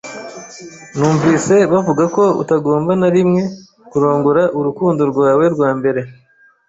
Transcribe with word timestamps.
Numvise 0.97 1.55
bavuga 1.71 2.03
ko 2.15 2.23
utagomba 2.41 2.91
na 3.01 3.09
rimwe 3.15 3.41
kurongora 3.89 4.43
urukundo 4.59 5.01
rwawe 5.11 5.45
rwa 5.53 5.69
mbere. 5.79 6.01